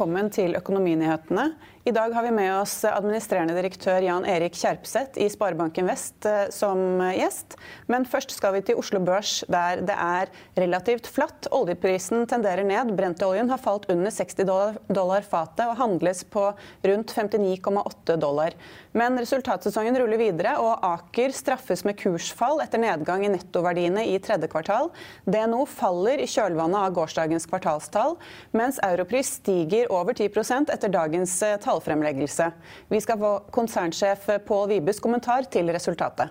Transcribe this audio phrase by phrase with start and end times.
[0.00, 1.42] velkommen til Økonominyhetene.
[1.84, 6.50] I dag har vi med oss administrerende direktør Jan Erik Kjerpseth i Sparebanken Vest eh,
[6.52, 7.56] som gjest.
[7.88, 10.28] Men først skal vi til Oslo Børs, der det er
[10.60, 11.48] relativt flatt.
[11.56, 12.92] Oljeprisen tenderer ned.
[12.96, 14.44] Brentoljen har falt under 60
[14.92, 16.46] dollar, fatet og handles på
[16.84, 18.56] rundt 59,8 dollar.
[18.92, 24.48] Men resultatsesongen ruller videre, og Aker straffes med kursfall etter nedgang i nettoverdiene i tredje
[24.52, 24.92] kvartal.
[25.24, 28.18] DNO faller i kjølvannet av gårsdagens kvartalstall,
[28.52, 32.50] mens Europris stiger over 10% etter dagens eh, tallfremleggelse.
[32.90, 36.30] Vi skal få konsernsjef Pål Vibes kommentar til resultatet.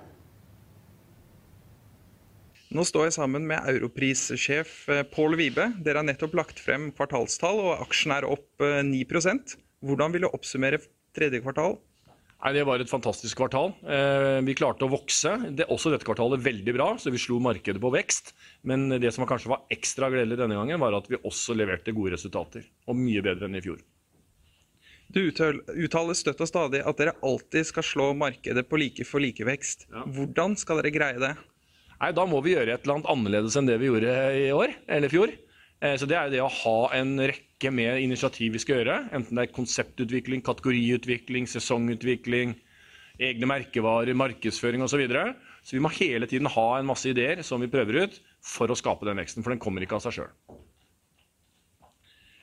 [2.69, 5.71] Nå står jeg sammen med Europris-sjef eh, Pål Vibe.
[5.81, 10.29] Dere har nettopp lagt frem kvartalstall, og aksjen er opp 9 eh, Hvordan vil du
[10.29, 10.81] oppsummere
[11.17, 11.79] tredje kvartal?
[12.39, 13.73] Nei, Det var et fantastisk kvartal.
[13.83, 15.33] Eh, vi klarte å vokse.
[15.51, 18.31] Det, også dette kvartalet veldig bra, så vi slo markedet på vekst.
[18.63, 22.15] Men det som kanskje var ekstra gledelig denne gangen, var at vi også leverte gode
[22.15, 22.63] resultater.
[22.87, 23.81] Og mye bedre enn i fjor.
[25.09, 29.87] Du uttaler støtt og stadig at dere alltid skal slå markedet på like for likevekst.
[29.89, 30.03] Ja.
[30.05, 31.33] Hvordan skal dere greie det?
[31.99, 34.75] Nei, Da må vi gjøre et eller annet annerledes enn det vi gjorde i år,
[34.87, 35.33] eller fjor.
[35.81, 38.97] Eh, så Det er jo det å ha en rekke med initiativ vi skal gjøre.
[39.15, 42.55] Enten det er konseptutvikling, kategoriutvikling, sesongutvikling,
[43.19, 44.95] egne merkevarer, markedsføring osv.
[44.95, 45.35] Så, videre.
[45.63, 48.77] så vi må hele tiden ha en masse ideer som vi prøver ut for å
[48.79, 49.43] skape den veksten.
[49.43, 50.33] For den kommer ikke av seg sjøl.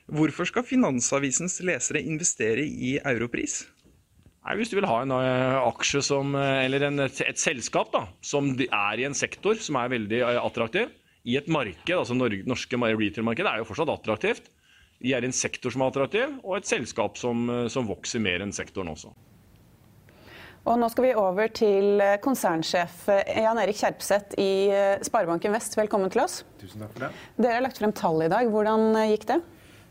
[0.06, 3.64] Hvorfor skal Finansavisens lesere investere i Europris?
[4.46, 8.04] Nei, hvis du vil ha en uh, aksje som, uh, eller en, et, selskap da,
[8.22, 10.92] som er i en sektor som er veldig attraktiv,
[11.26, 14.50] i et marked, altså norske retail-markedet er jo fortsatt attraktivt.
[15.02, 18.54] Vi er en sektor som er attraktiv, og et selskap som, som vokser mer enn
[18.54, 19.10] sektoren også.
[20.66, 23.04] Og nå skal vi over til konsernsjef
[23.38, 24.70] Jan Erik Kjerpseth i
[25.06, 25.76] Sparebanken Vest.
[25.78, 26.40] Velkommen til oss.
[26.58, 27.10] Tusen takk for det.
[27.38, 28.48] Dere har lagt frem tall i dag.
[28.50, 29.38] Hvordan gikk det?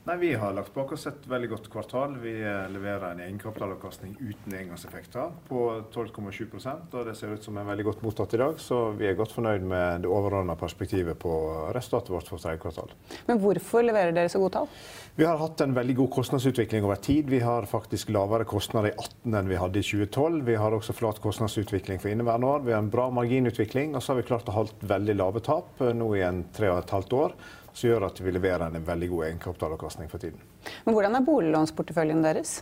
[0.05, 2.11] Nei, Vi har lagt bak oss et veldig godt kvartal.
[2.21, 5.61] Vi eh, leverer en egenkapitalavkastning uten engangseffekter på
[5.95, 9.17] 12,7% og Det ser ut som er veldig godt mottatt i dag, så vi er
[9.17, 11.33] godt fornøyd med det overordna perspektivet på
[11.73, 12.93] resultatet vårt for tredje kvartal.
[13.25, 14.69] Men hvorfor leverer dere så gode tall?
[15.17, 17.33] Vi har hatt en veldig god kostnadsutvikling over tid.
[17.33, 20.41] Vi har faktisk lavere kostnader i 18 enn vi hadde i 2012.
[20.51, 22.65] Vi har også flat kostnadsutvikling for inneværende år.
[22.69, 25.81] Vi har en bra marginutvikling, og så har vi klart å holde veldig lave tap
[25.81, 27.39] eh, nå i en tre og et halvt år
[27.75, 30.39] som gjør at vi leverer en veldig god egenkapitalavkastning for tiden.
[30.85, 32.61] Men Hvordan er boliglånsporteføljen deres?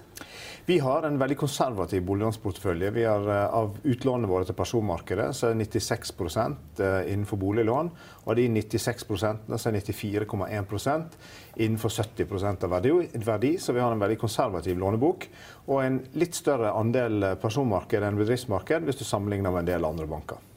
[0.65, 2.89] Vi har en veldig konservativ boliglånsportefølje.
[2.95, 7.91] Vi har, eh, av utlånene våre til personmarkedet så er 96 eh, innenfor boliglån.
[8.23, 11.17] Og av de 96 så er 94,1%
[11.57, 13.57] innenfor 70% av verdi, verdi.
[13.57, 15.27] Så vi har en veldig konservativ lånebok.
[15.67, 20.07] Og en litt større andel personmarked enn bedriftsmarked hvis du sammenligner med en del andre
[20.07, 20.52] banker.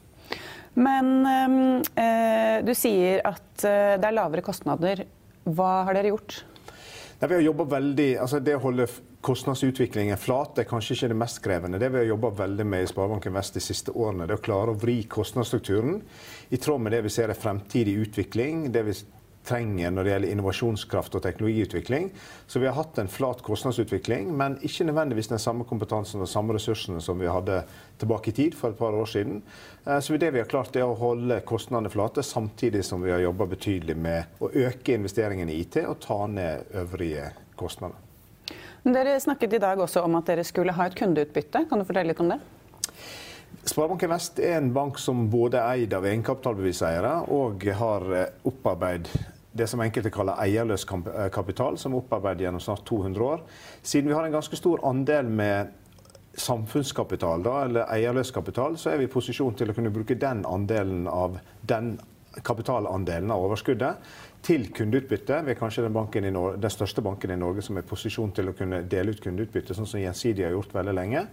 [0.77, 1.25] Men
[1.97, 5.03] eh, du sier at eh, det er lavere kostnader.
[5.47, 6.43] Hva har dere gjort?
[7.17, 8.85] Nei, vi har veldig, altså Det å holde
[9.25, 11.79] kostnadsutviklingen flat er kanskje ikke det mest krevende.
[11.81, 14.45] Det vi har jobba veldig med i Sparebanken Vest de siste årene, det er å
[14.45, 15.97] klare å vri kostnadsstrukturen
[16.53, 18.67] i tråd med det vi ser er fremtidig utvikling.
[18.71, 18.93] det vi
[19.47, 22.09] trenger når det gjelder innovasjonskraft og teknologiutvikling.
[22.47, 26.57] Så vi har hatt en flat kostnadsutvikling, men ikke nødvendigvis den samme kompetansen og samme
[26.57, 27.61] ressursene som vi hadde
[28.01, 29.41] tilbake i tid for et par år siden.
[29.85, 33.23] Eh, så det vi har klart, er å holde kostnadene flate, samtidig som vi har
[33.23, 38.03] jobba betydelig med å øke investeringene i IT og ta ned øvrige kostnader.
[38.87, 41.65] Dere snakket i dag også om at dere skulle ha et kundeutbytte.
[41.67, 42.39] Kan du fortelle litt om det?
[43.67, 49.11] Sparebanken Vest er en bank som både er eid av egenkapitalbeviseiere og har eh, opparbeidet
[49.57, 53.43] det som enkelte kaller eierløs eh, kapital, som er opparbeidet gjennom snart 200 år.
[53.81, 55.73] Siden vi har en ganske stor andel med
[56.37, 60.45] samfunnskapital, da, eller eierløs kapital, så er vi i posisjon til å kunne bruke den
[60.45, 61.95] andelen av den
[62.45, 64.09] kapitalandelen av overskuddet
[64.45, 65.41] til kundeutbytte.
[65.45, 65.95] Vi er kanskje den,
[66.33, 69.23] Norge, den, største banken i Norge som er i posisjon til å kunne dele ut
[69.23, 71.25] kundeutbytte, sånn som Gjensidige har gjort veldig lenge.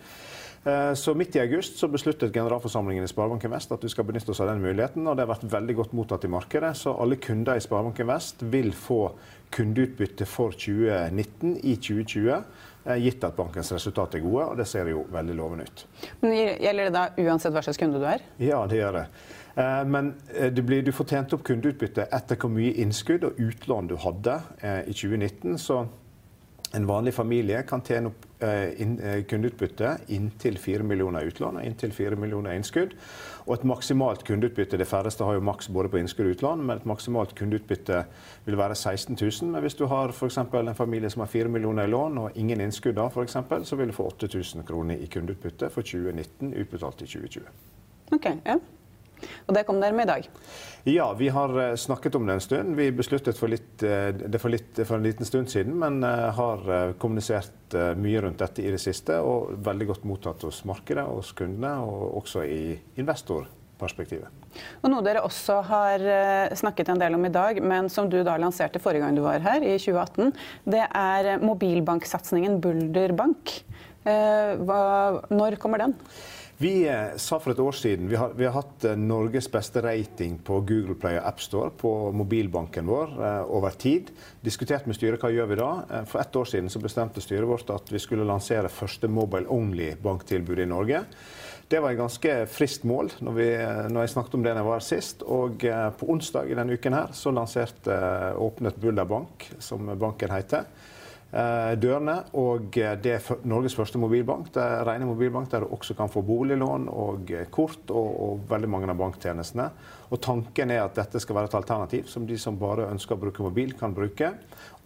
[0.64, 4.32] Eh, så Midt i august så besluttet generalforsamlingen i Sparebanken Vest at vi skal benytte
[4.32, 5.06] oss av den muligheten.
[5.06, 6.72] og Det har vært veldig godt mottatt i markedet.
[6.80, 9.10] Så alle kunder i Sparebanken Vest vil få
[9.54, 12.44] kundeutbytte for 2019 i 2020.
[13.00, 15.84] gitt at bankens resultat er gode, og det ser jo veldig lovende ut.
[16.20, 18.20] Men Gjelder det da uansett hva slags kunde du er?
[18.36, 19.04] Ja, det gjør det.
[19.88, 20.10] Men
[20.52, 24.36] du, blir, du får tjent opp kundeutbytte etter hvor mye innskudd og utlån du hadde
[24.84, 25.56] i 2019.
[25.56, 25.86] så
[26.74, 31.92] en vanlig familie kan tjene opp eh, eh, kundeutbytte inntil 4 millioner utlån og inntil
[31.94, 32.96] 4 millioner innskudd.
[33.44, 36.80] Og et maksimalt kundeutbytte De færreste har jo maks både på innskudd og utlån, men
[36.80, 38.04] et maksimalt kundeutbytte
[38.46, 39.50] vil være 16 000.
[39.52, 40.38] Men hvis du har f.eks.
[40.38, 43.76] en familie som har 4 millioner i lån og ingen innskudd da, for eksempel, så
[43.76, 47.52] vil du få 8000 kroner i kundeutbytte for 2019 utbetalt i 2020.
[48.12, 48.58] Ok, ja.
[49.46, 50.30] Og det kom dere med i dag?
[50.84, 52.74] Ja, vi har eh, snakket om det en stund.
[52.76, 56.28] Vi besluttet for litt, eh, det for, litt, for en liten stund siden, men eh,
[56.36, 59.16] har kommunisert mye rundt dette i det siste.
[59.24, 64.44] Og veldig godt mottatt hos markedet, hos kundene og også i investorperspektivet.
[64.84, 66.04] Og Noe dere også har
[66.54, 69.40] snakket en del om i dag, men som du da lanserte forrige gang du var
[69.42, 70.36] her, i 2018,
[70.68, 73.56] det er mobilbanksatsingen Bulder Bank.
[74.04, 74.84] Hva,
[75.32, 75.96] når kommer den?
[76.56, 79.82] Vi eh, sa for et år siden vi har, vi har hatt eh, Norges beste
[79.82, 84.12] rating på Google Play og AppStore på mobilbanken vår eh, over tid.
[84.44, 85.70] Diskutert med styret hva gjør vi da.
[86.06, 90.62] For ett år siden bestemte styret vårt at vi skulle lansere første mobile only banktilbud
[90.62, 91.02] i Norge.
[91.66, 93.50] Det var et ganske friskt mål når, vi,
[93.90, 95.24] når jeg snakket om det da jeg var sist.
[95.26, 95.64] Og
[95.98, 97.96] på onsdag i denne uken her så lanserte
[98.38, 100.68] åpnet Bulder Bank, som banken heter.
[101.34, 102.14] Eh, dørene.
[102.38, 106.10] Og eh, det er Norges første mobilbank, det er rene mobilbank der du også kan
[106.12, 109.66] få boliglån og eh, kort og, og, veldig mange av banktjenestene.
[110.14, 113.22] Og Tanken er at dette skal være et alternativ som de som bare ønsker å
[113.24, 114.30] bruke mobil, kan bruke.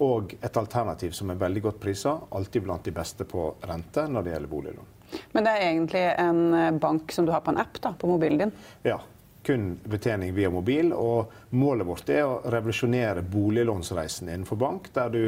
[0.07, 4.25] Og et alternativ som er veldig godt prisa, alltid blant de beste på rente når
[4.25, 4.97] det gjelder boliglån.
[5.37, 8.41] Men det er egentlig en bank som du har på en app da, på mobilen
[8.41, 8.57] din?
[8.89, 9.03] Ja,
[9.49, 10.91] kun betjening via mobil.
[10.93, 15.23] og Målet vårt er å revolusjonere boliglånsreisen innenfor bank, der du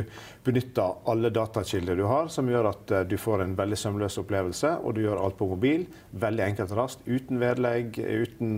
[0.45, 4.75] benytter alle datakilder du har, som gjør at eh, du får en veldig sømløs opplevelse,
[4.85, 5.87] og du gjør alt på mobil.
[6.13, 8.53] Veldig enkelt og raskt, uten vedlegg, uten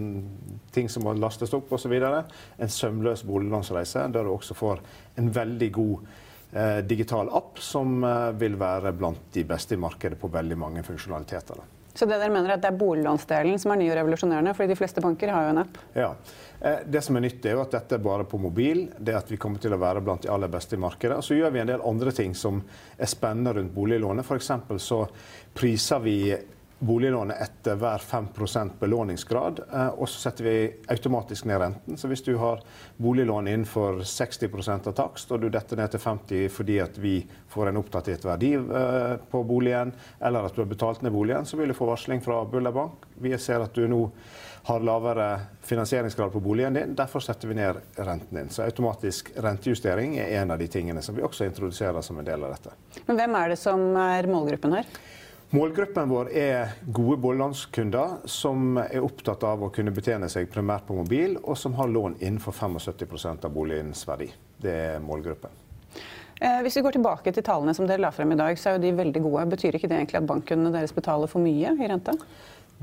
[0.74, 1.94] ting som må lastes opp osv.
[2.02, 4.82] En sømløs boliglånsreise der du også får
[5.22, 6.08] en veldig god
[6.58, 10.82] eh, digital app som eh, vil være blant de beste i markedet på veldig mange
[10.90, 11.62] funksjonaliteter.
[11.94, 14.54] Så det dere mener er at det er boliglånsdelen som er ny og revolusjonerende?
[14.56, 15.78] fordi de fleste banker har jo en app?
[15.94, 16.14] Ja.
[16.60, 18.86] Eh, det som er nytt, er jo at dette er bare på mobil.
[18.98, 21.18] Det at vi kommer til å være blant de aller beste i markedet.
[21.18, 22.62] Og så gjør vi en del andre ting som
[22.96, 24.24] er spennende rundt boliglånet.
[24.24, 24.52] F.eks.
[24.80, 25.02] så
[25.54, 26.16] priser vi
[26.82, 29.60] boliglånet etter hver 5 belåningsgrad.
[29.72, 30.54] Eh, og så setter vi
[30.90, 31.96] automatisk ned renten.
[31.96, 32.62] Så hvis du har
[32.96, 37.20] boliglån innenfor 60 av takst, og du detter ned til 50 fordi at vi
[37.52, 41.60] får en oppdatert verdi eh, på boligen, eller at du har betalt ned boligen, så
[41.60, 43.06] vil du få varsling fra Buller Bank.
[43.14, 44.02] Vi ser at du nå
[44.66, 45.30] har lavere
[45.62, 46.98] finansieringsgrad på boligen din.
[46.98, 48.50] Derfor setter vi ned renten din.
[48.50, 52.42] Så automatisk rentejustering er en av de tingene som vi også introduserer som en del
[52.42, 52.74] av dette.
[53.06, 54.94] Men hvem er det som er målgruppen her?
[55.52, 60.96] Målgruppen vår er gode boliglånskunder som er opptatt av å kunne betjene seg primært på
[60.96, 64.30] mobil, og som har lån innenfor 75% av boligens verdi.
[64.56, 65.52] Det er målgruppen.
[66.40, 68.78] Eh, hvis vi går tilbake til tallene som dere la frem i dag, så er
[68.78, 69.44] jo de veldig gode.
[69.52, 72.16] Betyr ikke det egentlig at bankkundene deres betaler for mye i rente?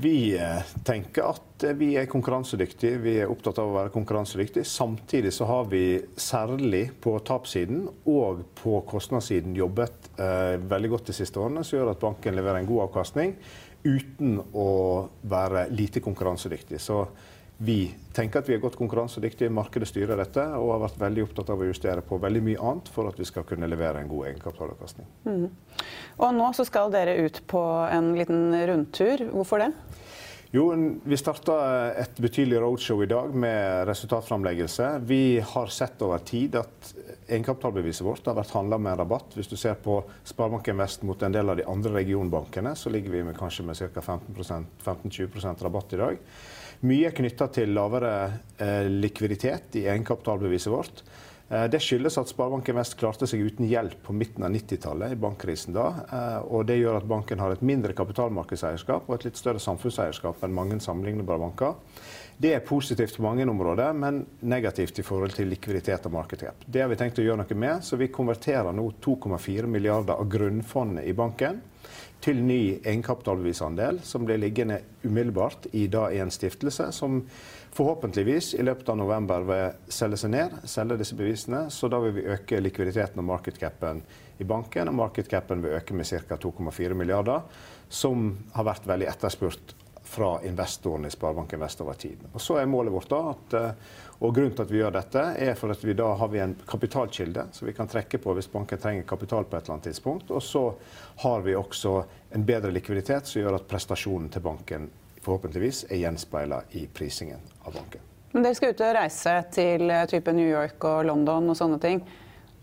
[0.00, 3.00] Vi eh, tenker at eh, vi er konkurransedyktige.
[3.02, 4.64] Vi er opptatt av å være konkurransedyktige.
[4.64, 11.16] Samtidig så har vi særlig på tapssiden og på kostnadssiden jobbet eh, veldig godt de
[11.18, 13.36] siste årene, som gjør at banken leverer en god avkastning
[13.84, 14.70] uten å
[15.28, 16.80] være lite konkurransedyktig.
[16.80, 17.02] Så
[17.60, 21.50] vi tenker at vi er godt konkurransedyktige, markedet styrer dette og har vært veldig opptatt
[21.52, 24.30] av å justere på veldig mye annet for at vi skal kunne levere en god
[24.30, 25.10] egenkapitalavkastning.
[25.28, 25.50] Mm.
[26.24, 27.60] Og nå så skal dere ut på
[27.92, 29.26] en liten rundtur.
[29.34, 29.74] Hvorfor det?
[30.50, 31.54] Jo, Vi starta
[31.94, 34.88] et betydelig roadshow i dag med resultatframleggelse.
[35.06, 36.88] Vi har sett over tid at
[37.28, 39.36] egenkapitalbeviset vårt har vært handla med rabatt.
[39.38, 43.14] Hvis du ser på Sparebanken Vest mot en del av de andre regionbankene, så ligger
[43.14, 44.02] vi med kanskje med ca.
[44.02, 46.18] 15-20 rabatt i dag.
[46.82, 48.14] Mye er knytta til lavere
[48.58, 51.04] eh, likviditet i egenkapitalbeviset vårt.
[51.50, 55.20] Eh, det skyldes at Sparebanken Vest klarte seg uten hjelp på midten av 90-tallet, i
[55.20, 55.88] bankkrisen da.
[56.06, 60.44] Eh, og det gjør at banken har et mindre kapitalmarkedseierskap og et litt større samfunnseierskap
[60.46, 61.74] enn mange sammenlignbare banker.
[62.40, 66.62] Det er positivt på mange områder, men negativt i forhold til likviditet og markedskap.
[66.64, 70.30] Det har vi tenkt å gjøre noe med, så vi konverterer nå 2,4 milliarder av
[70.32, 71.58] grunnfondet i banken
[72.24, 77.18] til ny egenkapitalbevisandel, som blir liggende umiddelbart i da en stiftelse, som
[77.76, 81.66] forhåpentligvis i løpet av november vil selge seg ned, selge disse bevisene.
[81.68, 84.00] Så da vil vi øke likviditeten og markedcapen
[84.40, 86.40] i banken, og markedcapen vil øke med ca.
[86.40, 87.44] 2,4 milliarder,
[87.92, 89.76] som har vært veldig etterspurt
[90.10, 92.18] fra investorene i Sparebanken Vest over tid.
[92.32, 93.54] Og så er målet vårt da at,
[94.18, 96.56] og Grunnen til at vi gjør dette, er for at vi da har vi en
[96.66, 100.32] kapitalkilde som vi kan trekke på hvis banken trenger kapital på et eller annet tidspunkt.
[100.34, 100.64] Og så
[101.22, 101.92] har vi også
[102.34, 104.88] en bedre likviditet som gjør at prestasjonen til banken
[105.22, 108.02] forhåpentligvis er gjenspeila i prisingen av banken.
[108.32, 112.02] Men Dere skal ut og reise til type New York og London og sånne ting.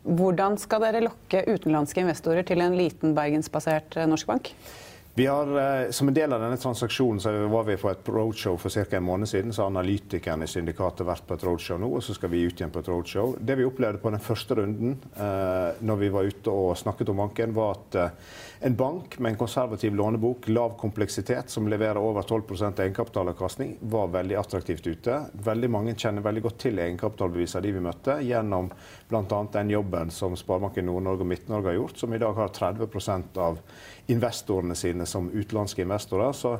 [0.07, 4.51] Hvordan skal dere lokke utenlandske investorer til en liten bergensbasert norsk bank?
[5.17, 8.57] Vi har, eh, Som en del av denne transaksjonen så var vi på et roadshow
[8.57, 8.97] for ca.
[8.97, 9.53] en måned siden.
[9.53, 12.53] Så har analytikerne i syndikatet vært på et roadshow nå, og så skal vi ut
[12.53, 13.33] igjen på et roadshow.
[13.41, 17.23] Det vi opplevde på den første runden eh, når vi var ute og snakket om
[17.23, 18.37] banken, var at eh,
[18.69, 24.37] en bank med en konservativ lånebok, lav kompleksitet, som leverer over 12% egenkapitalavkastning, var veldig
[24.37, 25.17] attraktivt ute.
[25.33, 28.69] Veldig mange kjenner veldig godt til egenkapitalbevisene de vi møtte, gjennom
[29.09, 29.43] bl.a.
[29.57, 33.61] den jobben som Sparebanken Nord-Norge og Midt-Norge har gjort, som i dag har 30% av
[34.13, 36.35] investorene sine som utenlandske investorer.
[36.37, 36.57] Så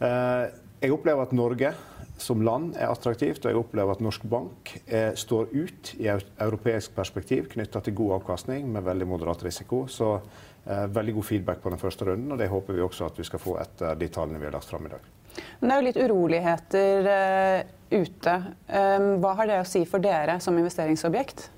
[0.00, 0.46] eh,
[0.84, 1.74] jeg opplever at Norge
[2.20, 6.28] som land er attraktivt, og jeg opplever at norsk bank er, står ut i et
[6.44, 9.84] europeisk perspektiv knytta til god avkastning med veldig moderat risiko.
[9.90, 13.18] Så eh, veldig god feedback på den første runden, og det håper vi også at
[13.18, 15.10] vi skal få etter de tallene vi har lagt fram i dag.
[15.58, 18.34] Men det er jo litt uroligheter uh, ute.
[18.68, 21.48] Um, hva har det å si for dere som investeringsobjekt?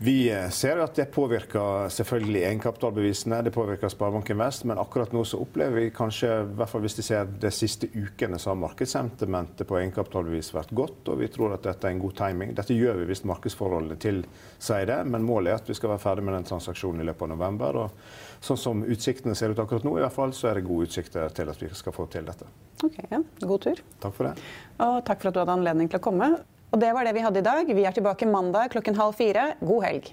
[0.00, 5.24] Vi eh, ser at det påvirker selvfølgelig egenkapitalbevisene, det påvirker Sparebanken Vest, men akkurat nå
[5.26, 8.60] så opplever vi kanskje, i hvert fall hvis de ser de siste ukene, så har
[8.62, 12.52] markedssentimentet på egenkapitalbevis vært godt, og vi tror at dette er en god timing.
[12.54, 16.28] Dette gjør vi hvis markedsforholdene tilsier det, men målet er at vi skal være ferdig
[16.28, 17.80] med den transaksjonen i løpet av november.
[17.82, 20.86] og Sånn som utsiktene ser ut akkurat nå, i hvert fall, så er det gode
[20.86, 22.46] utsikter til at vi skal få til dette.
[22.86, 23.18] Ok, ja.
[23.42, 23.82] God tur.
[23.98, 24.46] Takk for det.
[24.86, 26.30] Og takk for at du hadde anledning til å komme.
[26.72, 27.74] Og det var det vi hadde i dag.
[27.74, 29.54] Vi er tilbake mandag klokken halv fire.
[29.64, 30.12] God helg.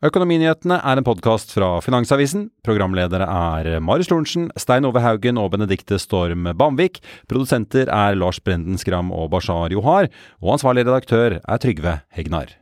[0.00, 2.46] Økonominyhetene er en podkast fra Finansavisen.
[2.64, 7.02] Programledere er Marius Lorentzen, Stein Ove Haugen og Benedikte Storm Bamvik.
[7.28, 10.08] Produsenter er Lars Brenden Skram og Bashar Johar.
[10.40, 12.59] Og ansvarlig redaktør er Trygve Hegnar.